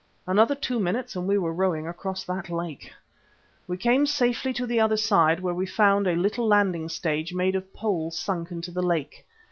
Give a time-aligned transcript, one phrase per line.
[0.25, 2.91] Another two minutes and we were rowing across that lake.
[3.67, 7.53] We came safely to the other side, where we found a little landing stage made
[7.53, 9.27] of poles sunk into the lake.